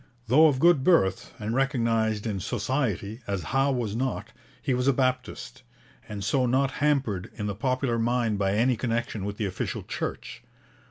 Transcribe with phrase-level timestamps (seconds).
[0.25, 4.93] Though of good birth, and recognized in Society as Howe was not, he was a
[4.93, 5.61] Baptist,
[6.09, 10.41] and so not hampered in the popular mind by any connection with the official Church.